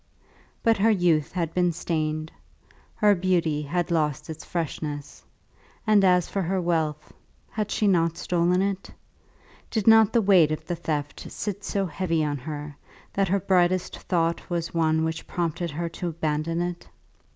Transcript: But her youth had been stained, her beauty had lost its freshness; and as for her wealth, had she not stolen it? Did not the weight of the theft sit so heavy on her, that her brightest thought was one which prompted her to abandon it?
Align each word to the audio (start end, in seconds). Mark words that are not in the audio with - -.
But 0.63 0.77
her 0.77 0.89
youth 0.89 1.31
had 1.31 1.53
been 1.53 1.71
stained, 1.71 2.31
her 2.95 3.13
beauty 3.13 3.61
had 3.61 3.91
lost 3.91 4.31
its 4.31 4.43
freshness; 4.43 5.23
and 5.85 6.03
as 6.03 6.27
for 6.27 6.41
her 6.41 6.59
wealth, 6.59 7.13
had 7.51 7.69
she 7.69 7.87
not 7.87 8.17
stolen 8.17 8.63
it? 8.63 8.89
Did 9.69 9.85
not 9.85 10.11
the 10.11 10.19
weight 10.23 10.51
of 10.51 10.65
the 10.65 10.75
theft 10.75 11.31
sit 11.31 11.63
so 11.63 11.85
heavy 11.85 12.25
on 12.25 12.39
her, 12.39 12.75
that 13.13 13.27
her 13.27 13.39
brightest 13.39 13.99
thought 13.99 14.49
was 14.49 14.73
one 14.73 15.03
which 15.03 15.27
prompted 15.27 15.69
her 15.69 15.87
to 15.89 16.07
abandon 16.07 16.61
it? 16.63 16.89